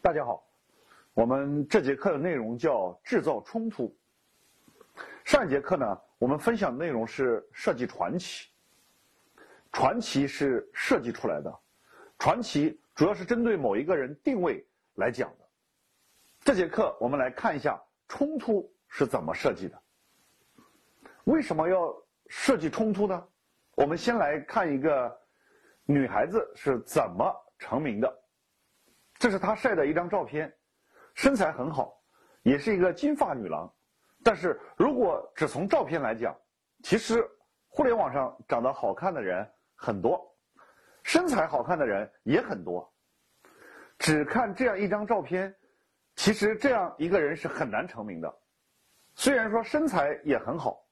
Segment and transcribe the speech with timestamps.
[0.00, 0.46] 大家好，
[1.12, 3.94] 我们这节课的内容叫制造冲突。
[5.24, 8.48] 上一节课呢，我们分享的内容是设计传奇。
[9.72, 11.52] 传奇是设计出来的，
[12.16, 14.64] 传奇主要是针对某一个人定位
[14.94, 15.48] 来讲的。
[16.40, 19.82] 这节课我们来看一下冲突是怎么设计的。
[21.24, 21.92] 为什么要
[22.28, 23.28] 设计冲突呢？
[23.74, 25.20] 我们先来看一个
[25.84, 28.22] 女孩子是怎么成名的。
[29.18, 30.52] 这是她晒的一张照片，
[31.14, 32.00] 身材很好，
[32.42, 33.72] 也是一个金发女郎。
[34.22, 36.36] 但是如果只从照片来讲，
[36.82, 37.28] 其实
[37.66, 40.20] 互联网上长得好看的人很多，
[41.02, 42.92] 身材好看的人也很多。
[43.98, 45.54] 只看这样一张照片，
[46.14, 48.32] 其实这样一个人是很难成名的。
[49.14, 50.84] 虽然说身材也很好。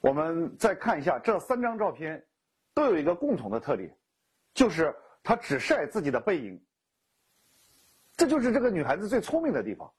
[0.00, 2.24] 我们再看一下这三张照片，
[2.72, 3.94] 都有一个共同的特点，
[4.54, 6.62] 就是她只晒自己的背影。
[8.16, 9.92] 这就是这个女孩子最聪明的地方，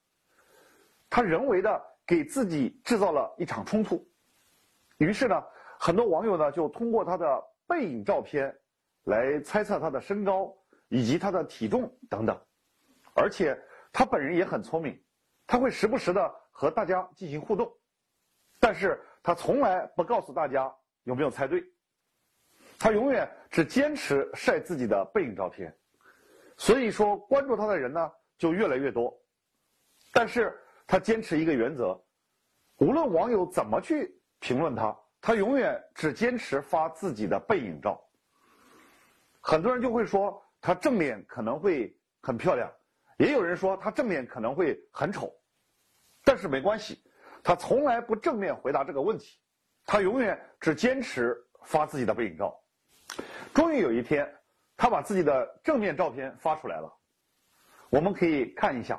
[1.10, 4.06] 她人为的给自己制造了一场冲突。
[4.98, 5.44] 于是呢，
[5.80, 8.54] 很多网友呢就通过她的背影照片，
[9.04, 10.54] 来猜测她的身高
[10.90, 12.40] 以及她的体重等等。
[13.14, 13.58] 而且
[13.92, 15.00] 她本人也很聪明，
[15.46, 17.72] 她会时不时的和大家进行互动，
[18.60, 19.00] 但是。
[19.24, 20.74] 他从来不告诉大家
[21.04, 21.62] 有没有猜对，
[22.80, 25.76] 他永远只坚持晒自己的背影照片，
[26.58, 29.16] 所以说关注他的人呢就越来越多。
[30.12, 32.00] 但是他坚持一个原则，
[32.78, 38.02] 无论网友怎么去评论他，他永远只坚持发自己的背影照。
[39.40, 42.72] 很多人就会说他正脸可能会很漂亮，
[43.18, 45.32] 也有人说他正脸可能会很丑，
[46.24, 47.04] 但是没关系。
[47.44, 49.40] 他从来不正面回答这个问题，
[49.86, 52.60] 他永远只坚持发自己的背影照。
[53.54, 54.30] 终于有一天，
[54.78, 56.90] 他把自己的正面照片发出来了，
[57.90, 58.98] 我们可以看一下。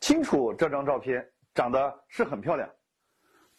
[0.00, 2.68] 清楚这张照片长得是很漂亮。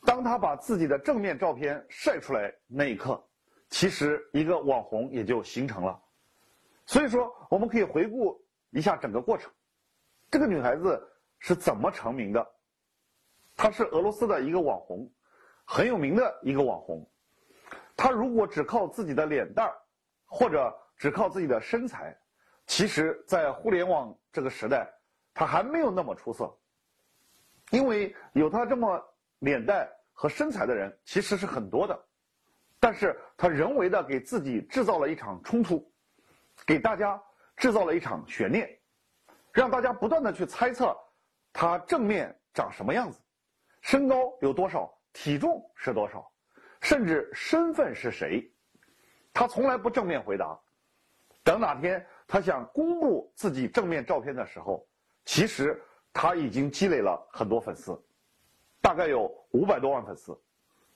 [0.06, 3.24] 当他把自己的正面照片晒出来那一刻，
[3.70, 6.00] 其实一个网红也就形成了。
[6.86, 8.40] 所以说，我们可以回顾
[8.72, 9.52] 一下整个过程，
[10.32, 11.00] 这个女孩子
[11.40, 12.48] 是怎么成名的？
[13.56, 15.12] 她是俄罗斯的一个网红，
[15.66, 17.08] 很有名的一个网红。
[17.96, 19.76] 她如果只靠自己的脸蛋儿，
[20.28, 22.16] 或者只靠自己的身材，
[22.68, 24.88] 其实，在互联网这个时代，
[25.34, 26.56] 他还没有那么出色。
[27.72, 29.04] 因为有他这么
[29.40, 32.08] 脸蛋和身材的人其实是很多的，
[32.80, 35.92] 但是他人为的给自己制造了一场冲突，
[36.66, 37.22] 给大家
[37.56, 38.70] 制造了一场悬念，
[39.52, 40.96] 让大家不断的去猜测
[41.52, 43.20] 他正面长什么样子。
[43.82, 44.94] 身高有多少？
[45.14, 46.32] 体重是多少？
[46.82, 48.50] 甚至身份是谁？
[49.38, 50.60] 他从来不正面回答。
[51.44, 54.84] 等哪天他想公布自己正面照片的时候，
[55.26, 55.80] 其实
[56.12, 57.96] 他已经积累了很多粉丝，
[58.82, 60.36] 大概有五百多万粉丝。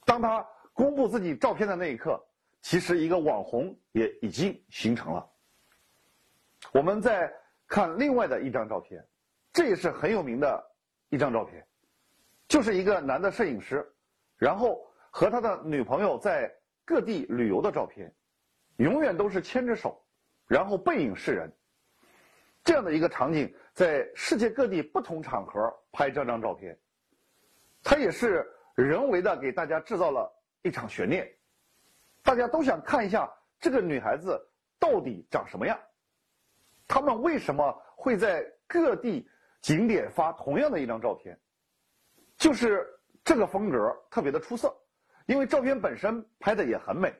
[0.05, 0.43] 当他
[0.73, 2.19] 公布自己照片的那一刻，
[2.63, 5.29] 其实一个网红也已经形成了。
[6.71, 7.31] 我们再
[7.67, 9.07] 看另外的一张照片，
[9.53, 10.71] 这也是很有名的
[11.09, 11.63] 一张照片。
[12.47, 13.87] 就是一个男的摄影师，
[14.35, 16.51] 然后和他的女朋友在
[16.83, 18.11] 各地旅游的照片，
[18.77, 20.03] 永远都是牵着手，
[20.47, 21.51] 然后背影示人。
[22.63, 26.77] 这样的一个场景，在世界各地不同场合拍这张照片，
[27.83, 31.27] 他也是人为的给大家制造了一场悬念，
[32.21, 33.27] 大家都想看一下
[33.59, 34.39] 这个女孩子
[34.77, 35.79] 到底长什么样，
[36.87, 39.27] 他们为什么会在各地
[39.59, 41.39] 景点发同样的一张照片？
[42.37, 42.87] 就是
[43.23, 44.75] 这个风格特别的出色，
[45.25, 47.11] 因为照片本身拍的也很美，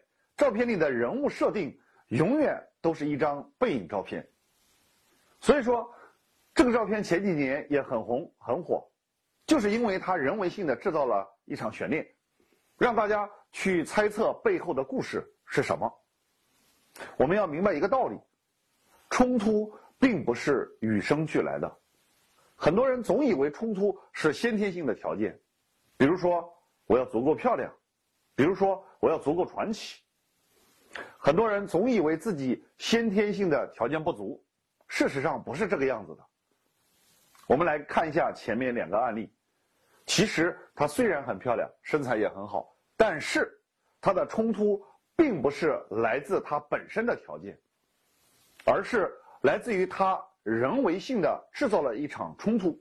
[0.42, 4.28] 照片里的人物设定永远都是一张背影照片，
[5.40, 5.88] 所以说
[6.52, 8.84] 这个照片前几年也很红很火，
[9.46, 12.04] 就是因为它人为性的制造了一场悬念，
[12.76, 15.88] 让大家去猜测背后的故事是什么。
[17.18, 18.20] 我们要明白一个道理，
[19.12, 21.72] 冲突并不是与生俱来的。
[22.56, 25.40] 很多人总以为冲突是先天性的条件，
[25.98, 26.52] 比如说
[26.88, 27.72] 我要足够漂亮，
[28.34, 30.02] 比如说我要足够传奇。
[31.18, 34.44] 很多人总以为自己先天性的条件不足，
[34.88, 36.24] 事实上不是这个样子的。
[37.48, 39.32] 我们来看一下前面两个案例，
[40.06, 43.52] 其实她虽然很漂亮，身材也很好，但是
[44.00, 44.84] 她的冲突
[45.16, 47.60] 并不是来自她本身的条件，
[48.66, 49.12] 而是
[49.42, 50.24] 来自于她。
[50.44, 52.76] 人为性的制造了一场冲突，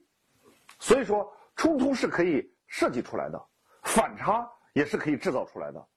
[0.78, 3.38] 所以说冲突是可以设计出来的，
[3.82, 5.88] 反差也是可以制造出来的，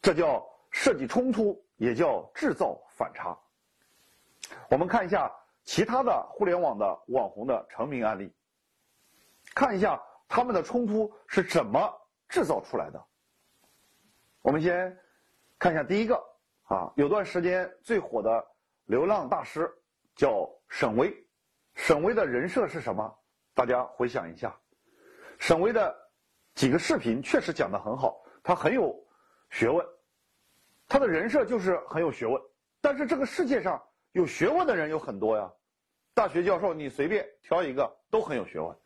[0.00, 3.36] 这叫设计冲突，也叫制造反差。
[4.68, 5.30] 我们看一下
[5.64, 8.32] 其他的互联网的网红的成名案例，
[9.54, 11.92] 看一下他们的冲突是怎么
[12.28, 13.04] 制造出来的。
[14.42, 14.96] 我们先
[15.58, 16.16] 看一下第一个
[16.64, 18.44] 啊，有段时间最火的
[18.86, 19.70] 流浪大师
[20.14, 21.14] 叫沈巍，
[21.74, 23.18] 沈巍的人设是什么？
[23.54, 24.58] 大家回想一下，
[25.38, 25.94] 沈巍的
[26.54, 28.94] 几个视频确实讲得很好，他很有
[29.50, 29.84] 学问，
[30.90, 32.42] 他的人设就是很有学问。
[32.80, 35.48] 但是这个世界上有学问的人有很多呀，
[36.14, 38.76] 大学教授你随便挑一个都很有学问，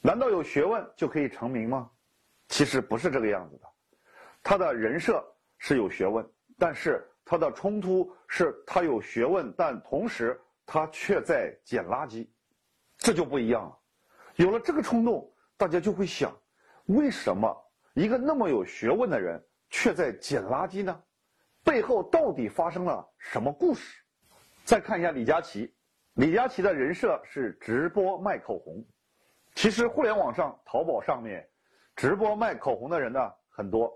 [0.00, 1.90] 难道有学问就可以成名吗？
[2.48, 3.68] 其实不是这个样子的，
[4.42, 5.22] 他的人设
[5.58, 6.26] 是有学问，
[6.58, 12.26] 但是他的冲突是他有学问，但同时他却在捡垃圾，
[12.96, 13.78] 这就不一样了。
[14.36, 16.34] 有了这个冲动，大家就会想，
[16.86, 17.54] 为什么
[17.92, 21.02] 一个那么有学问的人却在捡垃圾呢？
[21.64, 24.02] 背后到底发生了什么故事？
[24.64, 25.74] 再看一下李佳琦，
[26.14, 28.84] 李佳琦的人设是直播卖口红。
[29.54, 31.48] 其实互联网上、淘宝上面，
[31.96, 33.20] 直播卖口红的人呢
[33.50, 33.92] 很多，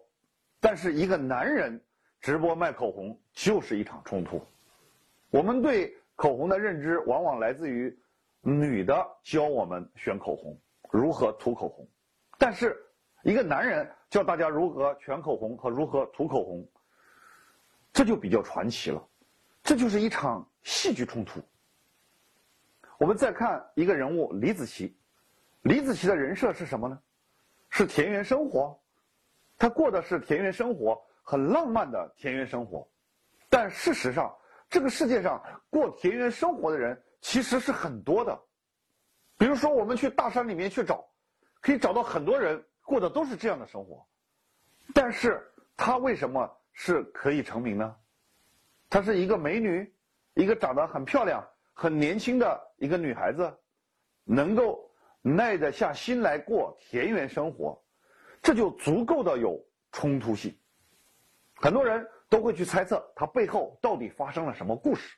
[0.60, 1.80] 但是一个男人
[2.20, 4.40] 直播卖口红就是一场冲突。
[5.30, 7.96] 我们对口红的认知往往来自于
[8.40, 10.58] 女的教我们选口红，
[10.90, 11.86] 如何涂口红，
[12.38, 12.76] 但是
[13.22, 16.66] 一个男人教大家如何选口红和如何涂口红。
[17.96, 19.02] 这就比较传奇了，
[19.62, 21.40] 这就是一场戏剧冲突。
[22.98, 24.92] 我们再看一个人物李子柒，
[25.62, 27.00] 李子柒的人设是什么呢？
[27.70, 28.78] 是田园生活，
[29.56, 32.86] 他过的是田园生活，很浪漫的田园生活。
[33.48, 34.30] 但事实上，
[34.68, 38.38] 这个世界上过田园生活的人其实是很多的。
[39.38, 41.02] 比如说，我们去大山里面去找，
[41.62, 44.06] 可以找到很多人过的都是这样的生活。
[44.92, 46.46] 但是他为什么？
[46.78, 47.96] 是可以成名呢？
[48.90, 49.90] 她是一个美女，
[50.34, 51.42] 一个长得很漂亮、
[51.72, 53.50] 很年轻的一个女孩子，
[54.24, 54.88] 能够
[55.22, 57.82] 耐得下心来过田园生活，
[58.42, 59.58] 这就足够的有
[59.90, 60.54] 冲突性。
[61.54, 65.16] 很多人都会去猜测她背后到底发生了什么故事，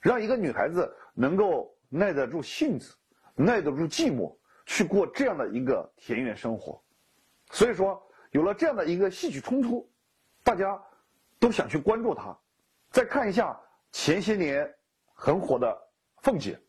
[0.00, 2.94] 让一个女孩子能够耐得住性子、
[3.34, 4.36] 耐得住寂寞，
[4.66, 6.80] 去过这样的一个田园生活。
[7.50, 8.00] 所以说，
[8.32, 9.90] 有了这样的一个戏剧冲突。
[10.44, 10.80] 大家
[11.40, 12.38] 都想去关注她，
[12.90, 13.58] 再看一下
[13.90, 14.72] 前些年
[15.14, 15.76] 很火的
[16.18, 16.60] 凤姐，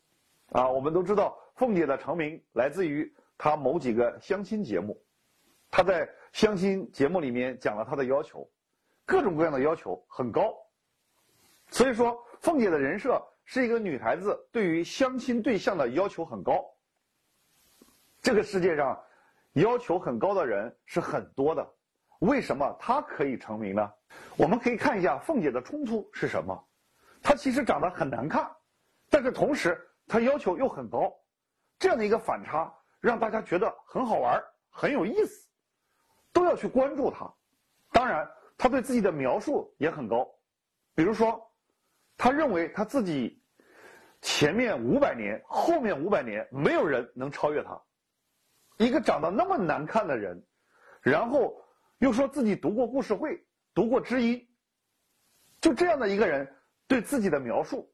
[0.52, 4.98] 啊，我们都知道凤姐的成名来自于她某几个相亲节目，
[5.70, 8.50] 她在相亲节目里面讲了她的要求，
[9.04, 10.54] 各种各样的要求很高，
[11.70, 16.64] 所以说凤姐的人设是一个女孩子对于相亲对象的要求很高。
[18.22, 18.98] 这个世界上
[19.52, 21.75] 要求很高的人是很多的。
[22.20, 23.92] 为什么她可以成名呢？
[24.36, 26.68] 我们可以看一下凤姐的冲突是什么。
[27.22, 28.50] 她其实长得很难看，
[29.10, 31.12] 但是同时她要求又很高，
[31.78, 35.48] 这样的一个反差让大家觉得很好玩、很有意思，
[36.32, 37.30] 都要去关注她。
[37.92, 38.26] 当然，
[38.56, 40.26] 她对自己的描述也很高，
[40.94, 41.38] 比如说，
[42.16, 43.42] 她认为她自己
[44.22, 47.78] 前面五百年、后面五百年没有人能超越她。
[48.78, 50.42] 一个长得那么难看的人，
[51.02, 51.54] 然后。
[51.98, 53.42] 又说自己读过故事会，
[53.74, 54.46] 读过知音。
[55.60, 56.46] 就这样的一个人，
[56.86, 57.92] 对自己的描述，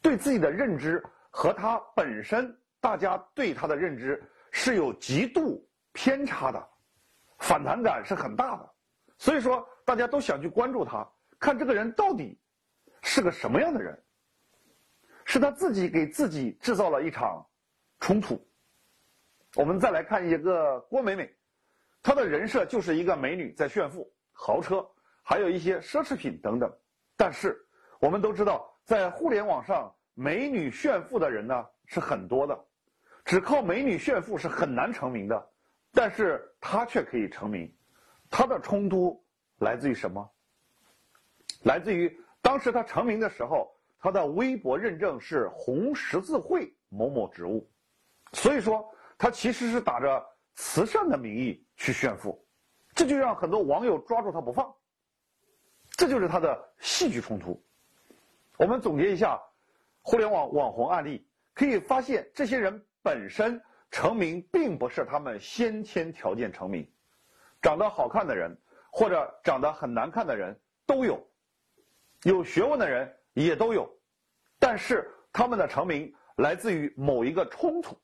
[0.00, 6.68] 对自己的认知和他本身，大家对他的认知是有极度偏差的，
[7.38, 8.74] 反弹感是很大的。
[9.18, 11.06] 所以说，大家都想去关注他，
[11.38, 12.40] 看这个人到底
[13.02, 14.02] 是个什么样的人。
[15.28, 17.44] 是他自己给自己制造了一场
[17.98, 18.40] 冲突。
[19.56, 21.36] 我们再来看一个郭美美。
[22.06, 24.88] 她的人设就是一个美女在炫富，豪车，
[25.24, 26.72] 还有一些奢侈品等等。
[27.16, 27.60] 但是
[27.98, 32.56] 我们都知道，在互联网上，美女炫富的人呢是很多的，
[33.24, 35.50] 只靠美女炫富是很难成名的。
[35.92, 37.68] 但是她却可以成名，
[38.30, 39.20] 她的冲突
[39.58, 40.30] 来自于什么？
[41.64, 47.68] 来自于当时她成名的时候，她的微博认证是红十字会某某职务，
[48.32, 50.24] 所以说她其实是打着。
[50.56, 52.44] 慈善的名义去炫富，
[52.94, 54.74] 这就让很多网友抓住他不放。
[55.90, 57.62] 这就是他的戏剧冲突。
[58.56, 59.40] 我们总结一下，
[60.02, 63.60] 互联网网红案例，可以发现这些人本身
[63.90, 66.90] 成名并不是他们先天条件成名，
[67.60, 68.54] 长得好看的人
[68.90, 71.22] 或者长得很难看的人都有，
[72.22, 73.88] 有学问的人也都有，
[74.58, 77.94] 但是他们的成名来自于某一个冲突，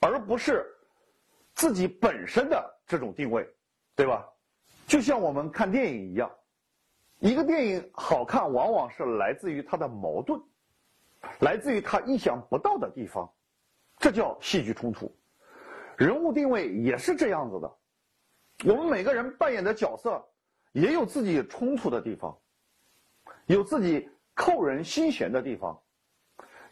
[0.00, 0.68] 而不是。
[1.54, 3.48] 自己本身的这种定位，
[3.94, 4.28] 对吧？
[4.86, 6.30] 就像我们看电影一样，
[7.20, 10.40] 一个电影好看，往往是来自于它的矛盾。
[11.40, 13.32] 来自于它意想不到的地方，
[13.96, 15.16] 这叫戏剧冲突。
[15.96, 17.76] 人物定位也是这样子的，
[18.66, 20.22] 我们每个人扮演的角色
[20.72, 22.38] 也有自己冲突的地方，
[23.46, 25.80] 有自己扣人心弦的地方，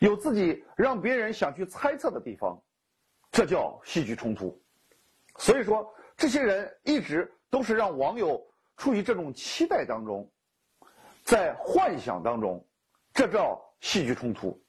[0.01, 2.61] 有自己让别人想去猜测的地方，
[3.31, 4.62] 这叫戏剧冲突。
[5.39, 8.41] 所以说，这些人一直都是让网友
[8.77, 10.31] 处于这种期待当中，
[11.25, 12.65] 在幻想当中，
[13.13, 14.63] 这叫戏剧冲突。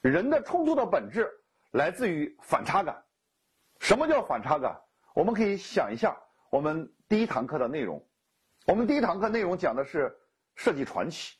[0.00, 1.28] 人的冲突的本质
[1.72, 3.04] 来自于反差感。
[3.80, 4.80] 什么叫反差感？
[5.14, 6.16] 我们可以想一下
[6.50, 8.04] 我们第一堂课的内容。
[8.66, 10.16] 我们第一堂课内容讲的是
[10.54, 11.36] 设计传奇。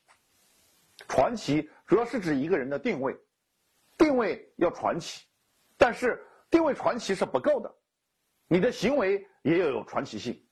[1.06, 3.16] 传奇主要是指一个人的定位，
[3.96, 5.26] 定位要传奇，
[5.76, 7.72] 但是定位传奇是不够的。
[8.50, 10.42] 你的行为也要有传奇性，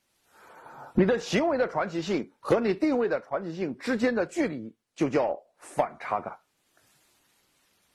[0.95, 6.39] 你的行为的传奇性和你定位的传奇性之间的距离就叫反差感。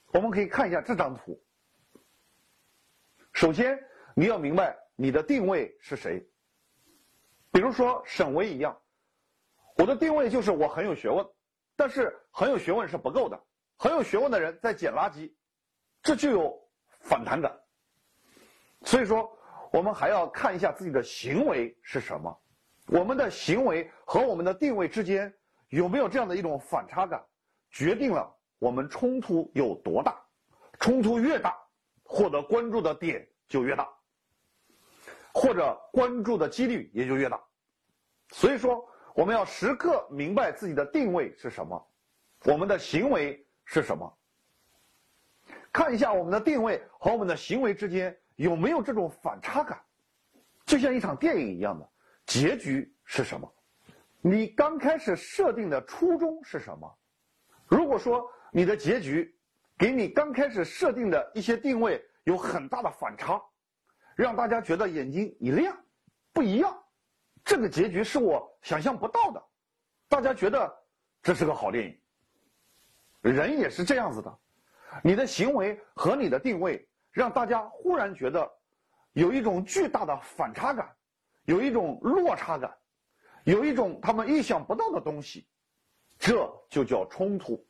[0.08, 1.39] 我们可以看一下这张图。
[3.31, 3.79] 首先，
[4.15, 6.27] 你要明白你的定位是谁。
[7.51, 8.75] 比如说沈巍一样，
[9.77, 11.24] 我的定位就是我很有学问，
[11.75, 13.39] 但是很有学问是不够的，
[13.77, 15.31] 很有学问的人在捡垃圾，
[16.01, 16.60] 这就有
[17.01, 17.55] 反弹感。
[18.81, 19.38] 所以说。
[19.72, 22.42] 我们还要看一下自己的行为是什么，
[22.88, 25.34] 我们的行为和我们的定位之间
[25.70, 27.24] 有没有这样的一种反差感，
[27.70, 30.22] 决定了我们冲突有多大。
[30.78, 31.56] 冲突越大，
[32.04, 33.88] 获得关注的点就越大，
[35.32, 37.40] 或者关注的几率也就越大。
[38.32, 41.94] 所以说，我们要时刻明白自己的定位是什么，
[42.46, 44.18] 我们的行为是什么。
[45.72, 48.18] 看一下我们的定位和我们的行为之间。
[48.41, 49.79] 有没有这种反差感？
[50.65, 51.88] 就像一场电影一样的
[52.25, 53.51] 结局是什么？
[54.19, 56.98] 你刚开始设定的初衷是什么？
[57.67, 59.38] 如果说你的结局
[59.77, 63.39] 给你刚开始设定的一些定位有很大的反差，
[64.15, 65.77] 让大家觉得眼睛一亮，
[66.33, 66.75] 不一样，
[67.43, 69.43] 这个结局是我想象不到的，
[70.07, 70.71] 大家觉得
[71.21, 72.00] 这是个好电影。
[73.21, 74.39] 人也是这样子的，
[75.03, 76.88] 你的行为和你的定位。
[77.12, 78.50] 让大家忽然觉得
[79.13, 80.96] 有一种巨大的反差感，
[81.44, 82.74] 有一种落差感，
[83.44, 85.46] 有一种他们意想不到的东西，
[86.18, 87.65] 这就叫冲突。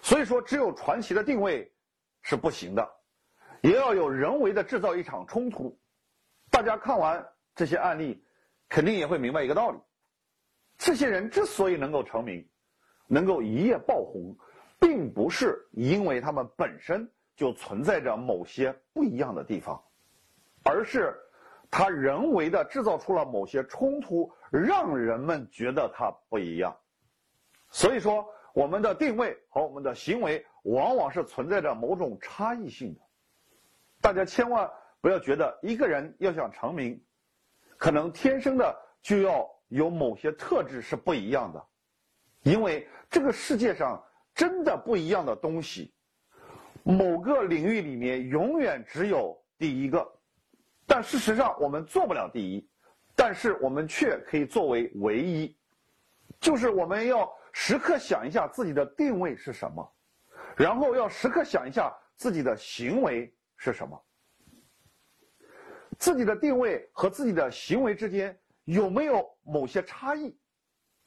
[0.00, 1.70] 所以说，只有传奇的定位
[2.22, 2.88] 是不行的，
[3.62, 5.78] 也要有人为的制造一场冲突。
[6.50, 8.24] 大家看完这些案例，
[8.68, 9.78] 肯定也会明白一个道理：
[10.78, 12.48] 这些人之所以能够成名，
[13.06, 14.34] 能够一夜爆红，
[14.80, 17.10] 并不是因为他们本身。
[17.38, 19.80] 就存在着某些不一样的地方，
[20.64, 21.14] 而是
[21.70, 26.76] 他人为的制造出了某些冲突，让人们觉得他不一样。
[27.70, 33.00] 所以说，我们的定位和我们的行为往往是存在着某种差异性的。
[34.00, 34.68] 大家千万
[35.00, 37.00] 不要觉得一个人要想成名，
[37.76, 41.64] 可能天生的就要有某些特质是不一样的，
[42.42, 44.04] 因为这个世界上
[44.34, 45.94] 真的不一样的东西。
[46.82, 50.06] 某个领域里面永远只有第一个，
[50.86, 52.68] 但事实上我们做不了第一，
[53.14, 55.56] 但是我们却可以作为唯一，
[56.40, 59.92] 就是我们要时刻想一下自己的定位是什么，
[60.56, 64.02] 然后要时刻想一下自己的行为是什么，
[65.98, 70.38] 自己的定位和自己的行为之间有没有某些差异，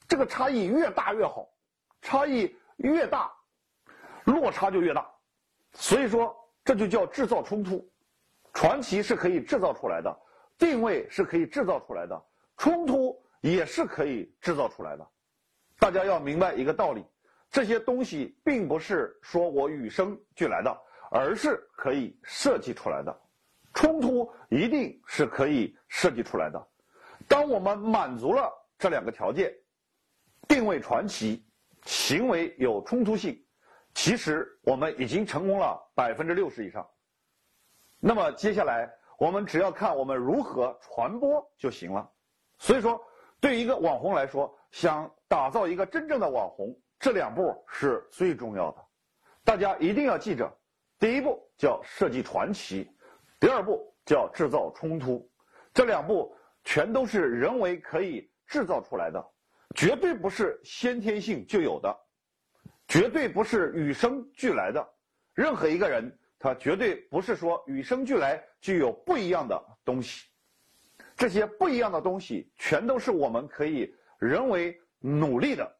[0.06, 1.48] 这个差异越大越好，
[2.00, 3.32] 差异越大，
[4.24, 5.11] 落差就越大。
[5.74, 7.86] 所以说，这就叫制造冲突。
[8.52, 10.14] 传奇是可以制造出来的，
[10.58, 12.22] 定位是可以制造出来的，
[12.58, 15.08] 冲突也是可以制造出来的。
[15.78, 17.04] 大家要明白一个道理：
[17.50, 20.78] 这些东西并不是说我与生俱来的，
[21.10, 23.20] 而是可以设计出来的。
[23.72, 26.68] 冲突一定是可以设计出来的。
[27.26, 29.50] 当我们满足了这两个条件，
[30.46, 31.42] 定位传奇，
[31.86, 33.41] 行为有冲突性。
[33.94, 36.86] 其实我们已经成功了百分之六十以上。
[38.00, 42.10] 那么接下来我们只要看我们如何传播就行了。
[42.58, 43.00] 所以说，
[43.40, 48.84] 对于一个网红来说，想打造一个真正的网红，这两步是最重要的。
[49.44, 50.50] 大家一定要记着：
[50.98, 52.90] 第一步叫设计传奇，
[53.40, 55.28] 第二步叫制造冲突。
[55.74, 56.34] 这两步
[56.64, 59.24] 全都是人为可以制造出来的，
[59.74, 61.96] 绝对不是先天性就有的。
[62.92, 64.86] 绝对不是与生俱来的，
[65.32, 70.28] 任何一个人，他绝对不是说与生俱来具有不一样的东西，
[71.16, 75.74] 这些不一样的东西，全都是我们可以人为努力的